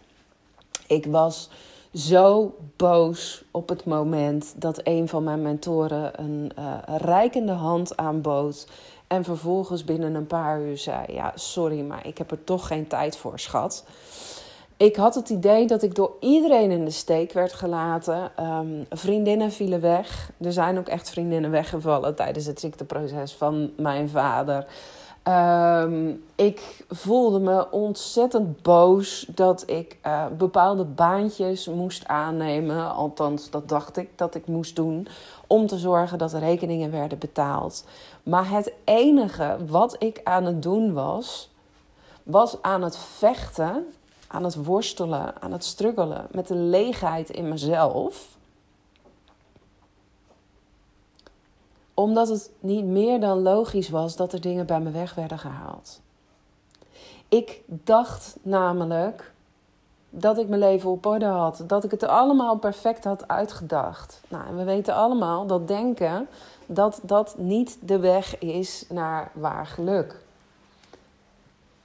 Ik 0.88 1.06
was 1.06 1.50
zo 1.94 2.56
boos 2.78 3.44
op 3.52 3.70
het 3.70 3.86
moment 3.86 4.54
dat 4.58 4.80
een 4.84 5.08
van 5.08 5.24
mijn 5.24 5.42
mentoren 5.42 6.22
een 6.22 6.52
uh, 6.60 6.74
reikende 6.98 7.52
hand 7.52 7.98
aanbood. 7.98 8.68
En 9.08 9.24
vervolgens 9.24 9.84
binnen 9.84 10.16
een 10.16 10.28
paar 10.28 10.62
uur 10.62 10.78
zei: 10.78 11.14
Ja, 11.14 11.32
sorry, 11.36 11.82
maar 11.82 12.08
ik 12.08 12.18
heb 12.18 12.32
er 12.32 12.44
toch 12.44 12.68
geen 12.68 12.88
tijd 12.88 13.18
voor, 13.18 13.40
schat. 13.40 13.86
Ik 14.78 14.96
had 14.96 15.16
het 15.16 15.30
idee 15.30 15.68
dat 15.68 15.84
ik 15.84 15.96
door 15.96 16.14
iedereen 16.20 16.72
in 16.72 16.86
de 16.86 16.92
steek 16.92 17.32
werd 17.34 17.54
gelaten. 17.54 18.32
Um, 18.40 18.86
vriendinnen 18.90 19.52
vielen 19.52 19.82
weg. 19.82 20.32
Er 20.40 20.54
zijn 20.54 20.78
ook 20.78 20.88
echt 20.88 21.10
vriendinnen 21.10 21.52
weggevallen 21.52 22.16
tijdens 22.16 22.46
het 22.46 22.60
ziekteproces 22.60 23.34
van 23.34 23.72
mijn 23.78 24.10
vader. 24.10 24.66
Um, 25.28 26.24
ik 26.36 26.86
voelde 26.90 27.40
me 27.40 27.72
ontzettend 27.72 28.62
boos 28.62 29.26
dat 29.36 29.64
ik 29.70 29.98
uh, 30.06 30.26
bepaalde 30.38 30.84
baantjes 30.84 31.68
moest 31.68 32.08
aannemen. 32.08 32.94
Althans, 32.94 33.50
dat 33.50 33.70
dacht 33.70 33.98
ik 33.98 34.10
dat 34.16 34.36
ik 34.36 34.48
moest 34.48 34.76
doen. 34.76 35.08
Om 35.48 35.68
te 35.68 35.78
zorgen 35.78 36.18
dat 36.18 36.32
de 36.32 36.40
rekeningen 36.40 36.92
werden 36.92 37.18
betaald. 37.18 37.86
Maar 38.24 38.50
het 38.50 38.74
enige 38.84 39.58
wat 39.68 39.96
ik 40.00 40.22
aan 40.24 40.46
het 40.46 40.62
doen 40.62 40.94
was, 40.94 41.50
was 42.24 42.62
aan 42.62 42.82
het 42.82 42.98
vechten 42.98 43.86
aan 44.32 44.44
het 44.44 44.56
worstelen, 44.56 45.42
aan 45.42 45.52
het 45.52 45.64
struggelen 45.64 46.28
met 46.32 46.48
de 46.48 46.56
leegheid 46.56 47.30
in 47.30 47.50
mezelf. 47.50 48.38
Omdat 52.02 52.30
het 52.30 52.52
niet 52.60 52.86
meer 52.86 53.20
dan 53.20 53.42
logisch 53.42 53.90
was 53.90 54.16
dat 54.16 54.34
er 54.34 54.42
dingen 54.42 54.66
bij 54.66 54.80
me 54.80 54.92
weg 54.92 55.16
werden 55.16 55.40
gehaald. 55.40 56.02
Ik 57.28 57.62
dacht 57.68 58.36
namelijk 58.42 59.32
dat 60.10 60.38
ik 60.38 60.48
mijn 60.48 60.62
leven 60.62 60.90
op 60.90 61.06
orde 61.06 61.26
had, 61.26 61.64
dat 61.68 61.84
ik 61.84 61.92
het 61.92 62.04
allemaal 62.04 62.58
perfect 62.58 63.04
had 63.04 63.28
uitgedacht. 63.28 64.22
Nou, 64.28 64.48
en 64.48 64.58
we 64.58 64.64
weten 64.64 64.96
allemaal 64.96 65.46
dat 65.46 65.68
denken 65.68 66.28
dat 66.66 67.00
dat 67.04 67.36
niet 67.38 67.78
de 67.82 68.00
weg 68.00 68.40
is 68.40 68.86
naar 68.90 69.32
waar 69.34 69.66
geluk. 69.66 70.20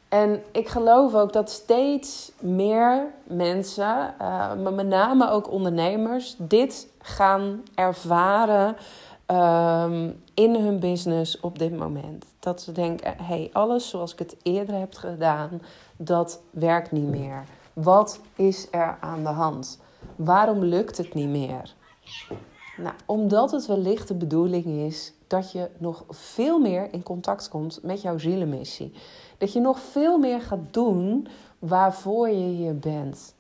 En 0.09 0.43
ik 0.53 0.69
geloof 0.69 1.15
ook 1.15 1.33
dat 1.33 1.51
steeds 1.51 2.33
meer 2.39 3.07
mensen, 3.25 4.15
uh, 4.21 4.53
met 4.53 4.87
name 4.87 5.31
ook 5.31 5.51
ondernemers, 5.51 6.35
dit 6.39 6.89
gaan 7.01 7.63
ervaren 7.75 8.77
um, 9.27 10.23
in 10.35 10.55
hun 10.55 10.81
business 10.81 11.41
op 11.41 11.59
dit 11.59 11.77
moment. 11.77 12.25
Dat 12.39 12.63
ze 12.63 12.73
denken: 12.73 13.17
hé, 13.17 13.25
hey, 13.25 13.51
alles 13.53 13.89
zoals 13.89 14.13
ik 14.13 14.19
het 14.19 14.37
eerder 14.43 14.79
heb 14.79 14.95
gedaan, 14.95 15.63
dat 15.97 16.41
werkt 16.51 16.93
niet 16.93 17.09
meer. 17.09 17.45
Wat 17.73 18.21
is 18.35 18.69
er 18.71 18.97
aan 19.01 19.23
de 19.23 19.29
hand? 19.29 19.81
Waarom 20.17 20.65
lukt 20.65 20.97
het 20.97 21.15
niet 21.15 21.29
meer? 21.29 21.75
Nou, 22.77 22.95
omdat 23.07 23.51
het 23.51 23.67
wellicht 23.67 24.09
de 24.09 24.15
bedoeling 24.15 24.65
is 24.65 25.13
dat 25.27 25.53
je 25.53 25.71
nog 25.79 26.05
veel 26.09 26.59
meer 26.59 26.93
in 26.93 27.03
contact 27.03 27.49
komt 27.49 27.79
met 27.83 28.03
jouw 28.03 28.19
zielenmissie. 28.19 28.93
Dat 29.39 29.53
je 29.53 29.61
nog 29.61 29.79
veel 29.79 30.19
meer 30.19 30.41
gaat 30.41 30.73
doen 30.73 31.29
waarvoor 31.59 32.29
je 32.29 32.47
hier 32.47 32.79
bent. 32.79 33.35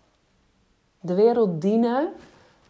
De 1.00 1.14
wereld 1.14 1.60
dienen, 1.60 2.12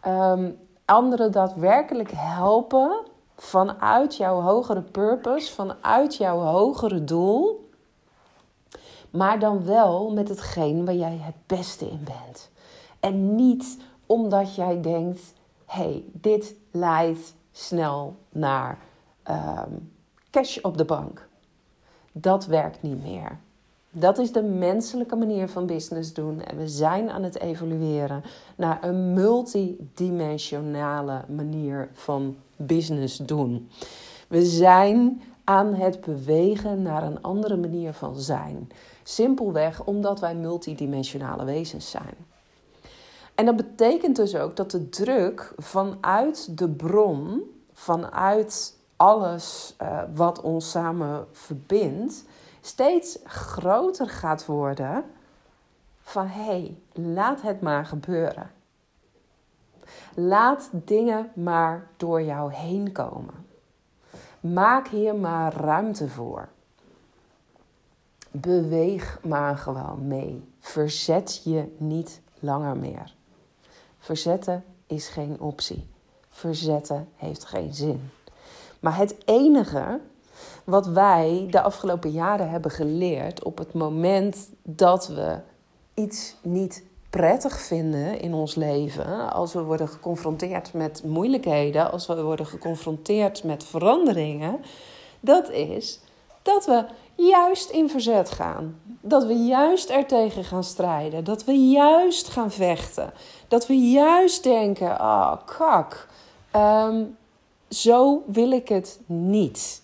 um, 0.07 0.57
anderen 0.85 1.31
daadwerkelijk 1.31 2.11
helpen 2.15 3.05
vanuit 3.37 4.15
jouw 4.15 4.41
hogere 4.41 4.81
purpose, 4.81 5.53
vanuit 5.53 6.15
jouw 6.15 6.39
hogere 6.39 7.03
doel. 7.03 7.69
Maar 9.09 9.39
dan 9.39 9.65
wel 9.65 10.11
met 10.11 10.29
hetgeen 10.29 10.85
waar 10.85 10.95
jij 10.95 11.17
het 11.21 11.35
beste 11.45 11.89
in 11.89 12.03
bent. 12.03 12.49
En 12.99 13.35
niet 13.35 13.77
omdat 14.05 14.55
jij 14.55 14.81
denkt: 14.81 15.33
hé, 15.65 15.83
hey, 15.83 16.03
dit 16.11 16.55
leidt 16.71 17.33
snel 17.51 18.15
naar 18.29 18.79
um, 19.29 19.91
cash 20.29 20.57
op 20.57 20.77
de 20.77 20.85
bank. 20.85 21.27
Dat 22.11 22.45
werkt 22.45 22.81
niet 22.81 23.03
meer. 23.03 23.37
Dat 23.91 24.17
is 24.17 24.31
de 24.31 24.43
menselijke 24.43 25.15
manier 25.15 25.49
van 25.49 25.65
business 25.65 26.13
doen. 26.13 26.43
En 26.43 26.57
we 26.57 26.67
zijn 26.67 27.09
aan 27.09 27.23
het 27.23 27.39
evolueren 27.39 28.23
naar 28.55 28.83
een 28.83 29.13
multidimensionale 29.13 31.21
manier 31.27 31.89
van 31.93 32.35
business 32.57 33.17
doen. 33.17 33.69
We 34.27 34.45
zijn 34.45 35.21
aan 35.43 35.73
het 35.73 36.01
bewegen 36.01 36.81
naar 36.81 37.03
een 37.03 37.21
andere 37.21 37.57
manier 37.57 37.93
van 37.93 38.15
zijn. 38.15 38.69
Simpelweg 39.03 39.83
omdat 39.83 40.19
wij 40.19 40.35
multidimensionale 40.35 41.45
wezens 41.45 41.89
zijn. 41.89 42.15
En 43.35 43.45
dat 43.45 43.55
betekent 43.55 44.15
dus 44.15 44.35
ook 44.35 44.55
dat 44.55 44.71
de 44.71 44.89
druk 44.89 45.53
vanuit 45.57 46.57
de 46.57 46.69
bron, 46.69 47.41
vanuit 47.73 48.77
alles 48.95 49.75
uh, 49.81 50.01
wat 50.15 50.41
ons 50.41 50.71
samen 50.71 51.27
verbindt, 51.31 52.23
steeds 52.61 53.19
groter 53.23 54.09
gaat 54.09 54.45
worden 54.45 55.03
van 56.01 56.27
hé, 56.27 56.43
hey, 56.43 56.77
laat 56.93 57.41
het 57.41 57.61
maar 57.61 57.85
gebeuren. 57.85 58.51
Laat 60.15 60.69
dingen 60.71 61.31
maar 61.35 61.87
door 61.97 62.21
jou 62.21 62.53
heen 62.53 62.91
komen. 62.91 63.45
Maak 64.39 64.87
hier 64.87 65.15
maar 65.15 65.53
ruimte 65.53 66.09
voor. 66.09 66.47
Beweeg 68.31 69.19
maar 69.23 69.57
gewoon 69.57 70.07
mee. 70.07 70.43
Verzet 70.59 71.41
je 71.43 71.75
niet 71.77 72.21
langer 72.39 72.77
meer. 72.77 73.13
Verzetten 73.99 74.63
is 74.87 75.07
geen 75.07 75.39
optie. 75.39 75.87
Verzetten 76.29 77.09
heeft 77.15 77.45
geen 77.45 77.73
zin. 77.73 78.09
Maar 78.79 78.97
het 78.97 79.15
enige 79.25 79.99
wat 80.63 80.87
wij 80.87 81.47
de 81.49 81.61
afgelopen 81.61 82.11
jaren 82.11 82.49
hebben 82.49 82.71
geleerd 82.71 83.43
op 83.43 83.57
het 83.57 83.73
moment 83.73 84.49
dat 84.63 85.07
we 85.07 85.39
iets 85.93 86.35
niet 86.41 86.83
prettig 87.09 87.61
vinden 87.61 88.19
in 88.19 88.33
ons 88.33 88.55
leven, 88.55 89.33
als 89.33 89.53
we 89.53 89.61
worden 89.61 89.87
geconfronteerd 89.87 90.73
met 90.73 91.03
moeilijkheden, 91.03 91.91
als 91.91 92.07
we 92.07 92.23
worden 92.23 92.45
geconfronteerd 92.45 93.43
met 93.43 93.63
veranderingen, 93.63 94.59
dat 95.19 95.49
is 95.49 95.99
dat 96.41 96.65
we 96.65 96.85
juist 97.15 97.69
in 97.69 97.89
verzet 97.89 98.31
gaan. 98.31 98.79
Dat 99.01 99.25
we 99.25 99.33
juist 99.33 99.89
er 99.89 100.05
tegen 100.05 100.43
gaan 100.43 100.63
strijden. 100.63 101.23
Dat 101.23 101.43
we 101.43 101.53
juist 101.53 102.27
gaan 102.27 102.51
vechten. 102.51 103.13
Dat 103.47 103.67
we 103.67 103.73
juist 103.73 104.43
denken: 104.43 104.91
oh, 104.91 105.33
kak. 105.45 106.07
Um, 106.55 107.17
zo 107.69 108.23
wil 108.25 108.51
ik 108.51 108.67
het 108.69 108.99
niet. 109.05 109.81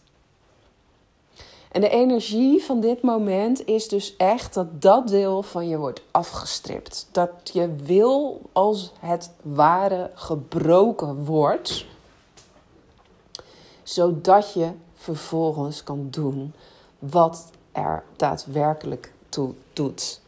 En 1.73 1.81
de 1.81 1.89
energie 1.89 2.63
van 2.63 2.79
dit 2.79 3.01
moment 3.01 3.65
is 3.65 3.87
dus 3.87 4.15
echt 4.17 4.53
dat 4.53 4.81
dat 4.81 5.07
deel 5.07 5.41
van 5.41 5.67
je 5.67 5.77
wordt 5.77 6.01
afgestript. 6.11 7.07
Dat 7.11 7.29
je 7.53 7.75
wil 7.75 8.41
als 8.51 8.91
het 8.99 9.31
ware 9.41 10.11
gebroken 10.13 11.25
wordt, 11.25 11.85
zodat 13.83 14.53
je 14.53 14.71
vervolgens 14.93 15.83
kan 15.83 16.07
doen 16.09 16.53
wat 16.99 17.51
er 17.71 18.03
daadwerkelijk 18.15 19.13
toe 19.29 19.53
doet. 19.73 20.21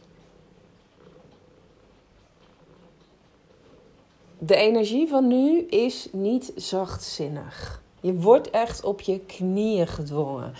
de 4.38 4.56
energie 4.56 5.08
van 5.08 5.26
nu 5.26 5.60
is 5.60 6.08
niet 6.12 6.52
zachtzinnig. 6.56 7.82
Je 8.00 8.14
wordt 8.14 8.50
echt 8.50 8.84
op 8.84 9.00
je 9.00 9.20
knieën 9.20 9.86
gedwongen. 9.86 10.54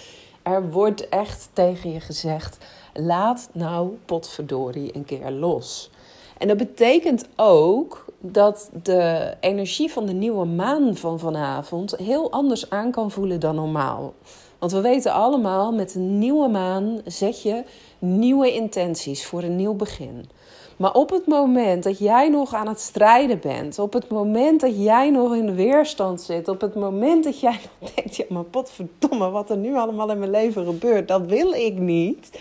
Er 0.47 0.71
wordt 0.71 1.09
echt 1.09 1.49
tegen 1.53 1.93
je 1.93 2.01
gezegd: 2.01 2.59
laat 2.95 3.49
nou 3.53 3.99
potverdorie 4.05 4.97
een 4.97 5.05
keer 5.05 5.31
los. 5.31 5.91
En 6.39 6.49
dat 6.49 6.57
betekent 6.57 7.27
ook 7.37 8.05
dat 8.21 8.71
de 8.83 9.35
energie 9.41 9.93
van 9.93 10.07
de 10.07 10.13
nieuwe 10.13 10.45
maan 10.45 10.97
van 10.97 11.19
vanavond 11.19 11.97
heel 11.97 12.31
anders 12.31 12.71
aan 12.71 12.91
kan 12.91 13.11
voelen 13.11 13.41
dan 13.41 13.55
normaal. 13.55 14.15
Want 14.59 14.73
we 14.73 14.81
weten 14.81 15.13
allemaal, 15.13 15.73
met 15.73 15.95
een 15.95 16.19
nieuwe 16.19 16.49
maan 16.49 17.01
zet 17.05 17.43
je 17.43 17.65
nieuwe 17.99 18.53
intenties 18.53 19.27
voor 19.27 19.43
een 19.43 19.57
nieuw 19.57 19.75
begin. 19.75 20.29
Maar 20.77 20.93
op 20.93 21.11
het 21.11 21.27
moment 21.27 21.83
dat 21.83 21.99
jij 21.99 22.29
nog 22.29 22.55
aan 22.55 22.69
het 22.69 22.81
strijden 22.81 23.41
bent, 23.41 23.79
op 23.79 23.93
het 23.93 24.09
moment 24.09 24.61
dat 24.61 24.83
jij 24.83 25.11
nog 25.11 25.35
in 25.35 25.47
de 25.47 25.55
weerstand 25.55 26.21
zit, 26.21 26.49
op 26.49 26.61
het 26.61 26.75
moment 26.75 27.25
dat 27.25 27.41
jij 27.41 27.61
denkt: 27.95 28.17
ja, 28.17 28.25
maar 28.29 28.45
potverdomme, 28.45 29.31
wat 29.31 29.51
er 29.51 29.57
nu 29.57 29.75
allemaal 29.75 30.11
in 30.11 30.19
mijn 30.19 30.31
leven 30.31 30.65
gebeurt, 30.65 31.09
dat 31.09 31.27
wil 31.27 31.53
ik 31.53 31.79
niet. 31.79 32.41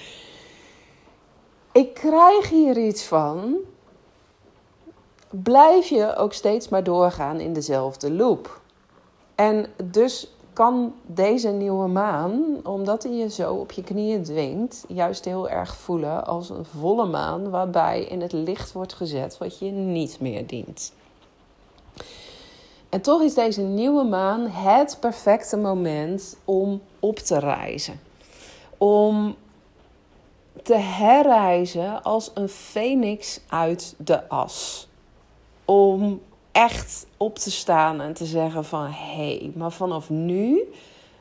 Ik 1.71 1.93
krijg 1.93 2.49
hier 2.49 2.77
iets 2.77 3.03
van. 3.03 3.55
Blijf 5.29 5.87
je 5.87 6.15
ook 6.15 6.33
steeds 6.33 6.69
maar 6.69 6.83
doorgaan 6.83 7.39
in 7.39 7.53
dezelfde 7.53 8.11
loop. 8.11 8.61
En 9.35 9.65
dus 9.83 10.34
kan 10.55 10.93
deze 11.05 11.49
nieuwe 11.49 11.87
maan, 11.87 12.59
omdat 12.63 13.03
hij 13.03 13.11
je 13.11 13.29
zo 13.29 13.53
op 13.53 13.71
je 13.71 13.83
knieën 13.83 14.23
dwingt, 14.23 14.85
juist 14.87 15.25
heel 15.25 15.49
erg 15.49 15.75
voelen 15.75 16.25
als 16.25 16.49
een 16.49 16.65
volle 16.65 17.05
maan 17.05 17.49
waarbij 17.49 18.03
in 18.03 18.21
het 18.21 18.31
licht 18.31 18.71
wordt 18.71 18.93
gezet 18.93 19.37
wat 19.37 19.59
je 19.59 19.71
niet 19.71 20.19
meer 20.19 20.47
dient. 20.47 20.93
En 22.89 23.01
toch 23.01 23.21
is 23.21 23.33
deze 23.33 23.61
nieuwe 23.61 24.03
maan 24.03 24.47
het 24.47 24.97
perfecte 24.99 25.57
moment 25.57 26.37
om 26.45 26.81
op 26.99 27.17
te 27.17 27.39
reizen. 27.39 27.99
Om 28.77 29.35
te 30.63 30.75
herreizen 30.75 32.03
als 32.03 32.31
een 32.33 32.49
phoenix 32.49 33.39
uit 33.47 33.95
de 33.97 34.29
as. 34.29 34.87
Om 35.65 36.21
echt 36.55 37.07
op 37.17 37.37
te 37.37 37.51
staan 37.51 38.01
en 38.01 38.13
te 38.13 38.25
zeggen 38.25 38.65
van 38.65 38.85
hé, 38.85 39.15
hey, 39.15 39.51
maar 39.55 39.71
vanaf 39.71 40.09
nu 40.09 40.61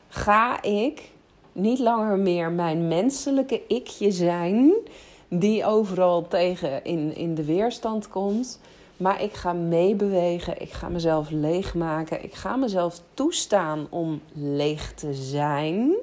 ga 0.07 0.61
ik 0.61 1.11
niet 1.51 1.79
langer 1.79 2.17
meer 2.17 2.51
mijn 2.51 2.87
menselijke 2.87 3.61
ikje 3.67 4.11
zijn 4.11 4.73
die 5.27 5.65
overal 5.65 6.27
tegen 6.27 6.83
in, 6.83 7.15
in 7.15 7.35
de 7.35 7.43
weerstand 7.43 8.09
komt. 8.09 8.59
Maar 8.97 9.21
ik 9.21 9.33
ga 9.33 9.53
meebewegen, 9.53 10.61
ik 10.61 10.71
ga 10.71 10.89
mezelf 10.89 11.29
leegmaken, 11.29 12.23
ik 12.23 12.33
ga 12.33 12.55
mezelf 12.55 13.01
toestaan 13.13 13.87
om 13.89 14.21
leeg 14.33 14.93
te 14.93 15.13
zijn, 15.13 15.95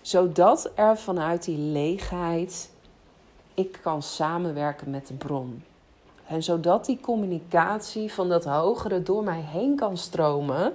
zodat 0.00 0.70
er 0.74 0.98
vanuit 0.98 1.44
die 1.44 1.58
leegheid 1.58 2.70
ik 3.54 3.78
kan 3.82 4.02
samenwerken 4.02 4.90
met 4.90 5.06
de 5.06 5.14
bron. 5.14 5.62
En 6.26 6.42
zodat 6.42 6.84
die 6.86 7.00
communicatie 7.00 8.12
van 8.12 8.28
dat 8.28 8.44
hogere 8.44 9.02
door 9.02 9.24
mij 9.24 9.44
heen 9.46 9.76
kan 9.76 9.96
stromen. 9.96 10.72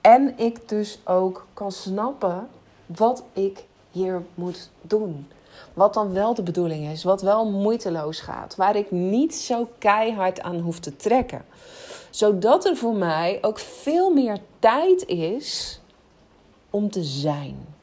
En 0.00 0.38
ik 0.38 0.68
dus 0.68 0.98
ook 1.04 1.46
kan 1.54 1.72
snappen 1.72 2.48
wat 2.86 3.24
ik 3.32 3.64
hier 3.90 4.22
moet 4.34 4.70
doen. 4.80 5.28
Wat 5.74 5.94
dan 5.94 6.12
wel 6.12 6.34
de 6.34 6.42
bedoeling 6.42 6.88
is, 6.88 7.04
wat 7.04 7.22
wel 7.22 7.50
moeiteloos 7.50 8.20
gaat, 8.20 8.56
waar 8.56 8.76
ik 8.76 8.90
niet 8.90 9.34
zo 9.34 9.68
keihard 9.78 10.40
aan 10.40 10.58
hoef 10.58 10.78
te 10.78 10.96
trekken. 10.96 11.44
Zodat 12.10 12.64
er 12.64 12.76
voor 12.76 12.94
mij 12.94 13.38
ook 13.42 13.58
veel 13.58 14.12
meer 14.12 14.38
tijd 14.58 15.06
is 15.06 15.80
om 16.70 16.90
te 16.90 17.02
zijn 17.02 17.78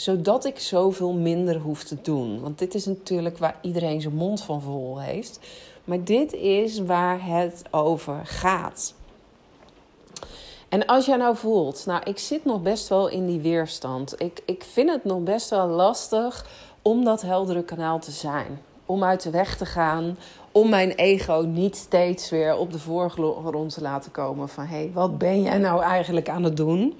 zodat 0.00 0.44
ik 0.44 0.58
zoveel 0.58 1.12
minder 1.12 1.58
hoef 1.58 1.84
te 1.84 1.96
doen. 2.02 2.40
Want 2.40 2.58
dit 2.58 2.74
is 2.74 2.84
natuurlijk 2.84 3.38
waar 3.38 3.58
iedereen 3.60 4.00
zijn 4.00 4.14
mond 4.14 4.42
van 4.42 4.62
vol 4.62 5.00
heeft. 5.00 5.40
Maar 5.84 6.04
dit 6.04 6.32
is 6.32 6.78
waar 6.78 7.26
het 7.26 7.62
over 7.70 8.20
gaat. 8.24 8.94
En 10.68 10.86
als 10.86 11.06
jij 11.06 11.16
nou 11.16 11.36
voelt, 11.36 11.86
nou, 11.86 12.02
ik 12.04 12.18
zit 12.18 12.44
nog 12.44 12.62
best 12.62 12.88
wel 12.88 13.08
in 13.08 13.26
die 13.26 13.40
weerstand. 13.40 14.14
Ik, 14.20 14.42
ik 14.44 14.64
vind 14.64 14.90
het 14.90 15.04
nog 15.04 15.22
best 15.22 15.50
wel 15.50 15.66
lastig 15.66 16.46
om 16.82 17.04
dat 17.04 17.22
heldere 17.22 17.62
kanaal 17.62 17.98
te 17.98 18.10
zijn. 18.10 18.60
Om 18.86 19.04
uit 19.04 19.22
de 19.22 19.30
weg 19.30 19.56
te 19.56 19.66
gaan. 19.66 20.18
Om 20.52 20.68
mijn 20.68 20.90
ego 20.90 21.44
niet 21.46 21.76
steeds 21.76 22.30
weer 22.30 22.56
op 22.56 22.72
de 22.72 22.78
voorgrond 22.78 23.74
te 23.74 23.80
laten 23.80 24.10
komen. 24.10 24.48
Van 24.48 24.64
hé, 24.64 24.76
hey, 24.76 24.90
wat 24.94 25.18
ben 25.18 25.42
jij 25.42 25.58
nou 25.58 25.82
eigenlijk 25.82 26.28
aan 26.28 26.44
het 26.44 26.56
doen? 26.56 26.94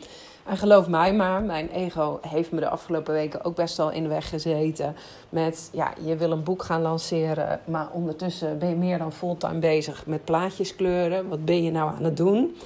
En 0.45 0.57
geloof 0.57 0.89
mij 0.89 1.15
maar, 1.15 1.43
mijn 1.43 1.69
ego 1.69 2.19
heeft 2.23 2.53
me 2.53 2.61
de 2.61 2.69
afgelopen 2.69 3.13
weken 3.13 3.45
ook 3.45 3.55
best 3.55 3.77
wel 3.77 3.91
in 3.91 4.03
de 4.03 4.09
weg 4.09 4.29
gezeten. 4.29 4.97
Met, 5.29 5.69
ja, 5.73 5.93
je 6.05 6.17
wil 6.17 6.31
een 6.31 6.43
boek 6.43 6.63
gaan 6.63 6.83
lanceren, 6.83 7.61
maar 7.65 7.89
ondertussen 7.93 8.59
ben 8.59 8.69
je 8.69 8.75
meer 8.75 8.99
dan 8.99 9.13
fulltime 9.13 9.59
bezig 9.59 10.07
met 10.07 10.25
plaatjes 10.25 10.77
kleuren. 10.77 11.29
Wat 11.29 11.45
ben 11.45 11.63
je 11.63 11.71
nou 11.71 11.91
aan 11.97 12.05
het 12.05 12.17
doen? 12.17 12.57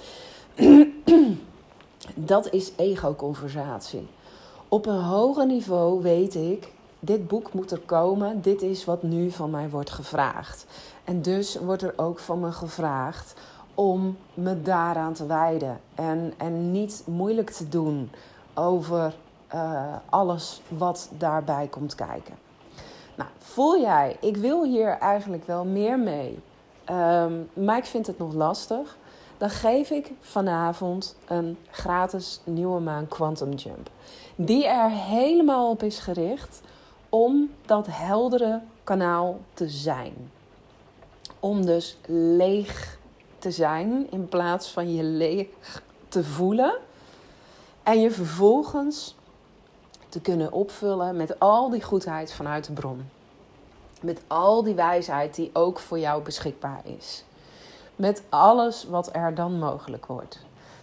Dat 2.15 2.53
is 2.53 2.73
ego-conversatie. 2.77 4.09
Op 4.69 4.87
een 4.87 5.03
hoger 5.03 5.47
niveau 5.47 6.03
weet 6.03 6.35
ik, 6.35 6.73
dit 7.01 7.29
boek 7.29 7.53
moet 7.53 7.71
er 7.71 7.81
komen. 7.81 8.43
Dit 8.43 8.63
is 8.63 8.85
wat 8.85 9.03
nu 9.03 9.31
van 9.31 9.51
mij 9.51 9.71
wordt 9.71 9.91
gevraagd. 9.91 10.67
En 11.05 11.23
dus 11.23 11.57
wordt 11.57 11.83
er 11.83 11.93
ook 11.97 12.19
van 12.19 12.41
me 12.41 12.53
gevraagd 12.53 13.35
om 13.75 14.17
me 14.35 14.63
daaraan 14.63 15.13
te 15.13 15.27
wijden. 15.27 15.81
En, 15.95 16.33
en 16.37 16.73
niet 16.73 17.03
moeilijk 17.07 17.51
te 17.51 17.69
doen 17.69 18.11
over 18.55 19.15
uh, 19.55 19.95
alles 20.09 20.63
wat 20.69 21.11
daarbij 21.19 21.67
komt 21.67 21.95
kijken. 21.95 22.35
Nou, 23.17 23.31
voel 23.39 23.81
jij, 23.81 24.17
ik 24.21 24.37
wil 24.37 24.65
hier 24.65 24.99
eigenlijk 24.99 25.47
wel 25.47 25.65
meer 25.65 25.99
mee, 25.99 26.39
um, 26.91 27.51
maar 27.53 27.77
ik 27.77 27.85
vind 27.85 28.07
het 28.07 28.19
nog 28.19 28.33
lastig. 28.33 28.97
Dan 29.39 29.51
geef 29.51 29.91
ik 29.91 30.13
vanavond 30.21 31.17
een 31.27 31.59
gratis 31.71 32.41
nieuwe 32.45 32.81
maan 32.81 33.09
Quantum 33.09 33.53
Jump. 33.53 33.91
Die 34.37 34.67
er 34.67 34.91
helemaal 34.91 35.71
op 35.71 35.83
is 35.83 35.99
gericht 35.99 36.61
om 37.09 37.51
dat 37.67 37.87
heldere 37.91 38.61
kanaal 38.85 39.39
te 39.55 39.69
zijn. 39.69 40.31
Om 41.41 41.67
dus 41.67 41.99
leeg 42.07 42.99
te 43.45 43.51
zijn 43.51 44.07
in 44.11 44.29
plaats 44.29 44.71
van 44.71 44.95
je 44.95 45.03
leeg 45.03 45.47
te 46.09 46.25
voelen. 46.25 46.75
En 47.83 48.01
je 48.01 48.11
vervolgens 48.11 49.17
te 50.09 50.21
kunnen 50.21 50.53
opvullen 50.53 51.17
met 51.17 51.39
al 51.39 51.71
die 51.71 51.83
goedheid 51.83 52.33
vanuit 52.33 52.67
de 52.67 52.73
bron. 52.73 53.09
Met 54.01 54.21
al 54.27 54.63
die 54.63 54.75
wijsheid 54.75 55.35
die 55.35 55.51
ook 55.53 55.79
voor 55.79 55.99
jou 55.99 56.23
beschikbaar 56.23 56.81
is. 56.99 57.25
Met 57.97 58.23
alles 58.29 58.85
wat 58.85 59.09
er 59.13 59.35
dan 59.35 59.59
mogelijk 59.59 60.07
wordt. 60.07 60.39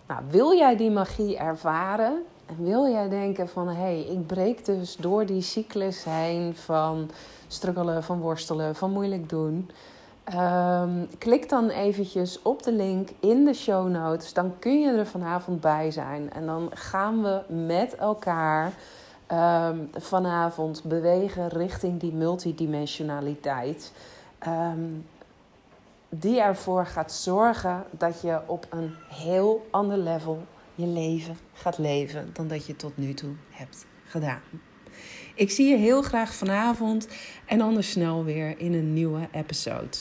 Nou, 0.08 0.21
wil 0.30 0.56
jij 0.56 0.78
die 0.78 0.91
magie 0.91 1.38
ervaren? 1.38 2.26
En 2.45 2.63
wil 2.63 2.88
jij 2.88 3.10
denken 3.10 3.50
van 3.50 3.67
hé, 3.67 3.74
hey, 3.74 4.02
ik 4.02 4.28
breek 4.28 4.65
dus 4.65 4.95
door 4.95 5.26
die 5.26 5.41
cyclus 5.41 6.04
heen 6.04 6.56
van 6.56 7.12
struggelen, 7.47 8.04
van 8.04 8.19
worstelen, 8.19 8.76
van 8.76 8.91
moeilijk 8.91 9.30
doen. 9.30 9.69
Um, 10.36 11.07
klik 11.17 11.49
dan 11.49 11.69
eventjes 11.69 12.41
op 12.41 12.63
de 12.63 12.71
link 12.71 13.10
in 13.19 13.45
de 13.45 13.53
show 13.53 13.89
notes. 13.89 14.34
Dan 14.34 14.60
kun 14.60 14.81
je 14.81 14.91
er 14.91 15.07
vanavond 15.07 15.62
bij 15.62 15.91
zijn. 15.91 16.31
En 16.31 16.45
dan 16.45 16.71
gaan 16.73 17.23
we 17.23 17.41
met 17.47 17.95
elkaar 17.95 18.73
um, 19.31 19.89
vanavond 19.93 20.84
bewegen 20.84 21.47
richting 21.47 21.99
die 21.99 22.13
multidimensionaliteit. 22.13 23.93
Um, 24.47 25.05
die 26.10 26.41
ervoor 26.41 26.86
gaat 26.86 27.12
zorgen 27.12 27.84
dat 27.91 28.21
je 28.21 28.41
op 28.45 28.67
een 28.69 28.95
heel 29.10 29.67
ander 29.71 29.97
level 29.97 30.43
je 30.75 30.88
leven 30.88 31.38
gaat 31.53 31.77
leven 31.77 32.29
dan 32.34 32.47
dat 32.47 32.65
je 32.65 32.75
tot 32.75 32.97
nu 32.97 33.13
toe 33.13 33.34
hebt 33.49 33.86
gedaan. 34.05 34.41
Ik 35.36 35.51
zie 35.51 35.67
je 35.67 35.77
heel 35.77 36.01
graag 36.01 36.34
vanavond 36.34 37.07
en 37.45 37.62
anders 37.62 37.91
snel 37.91 38.23
weer 38.23 38.60
in 38.60 38.73
een 38.73 38.93
nieuwe 38.93 39.27
episode. 39.31 39.97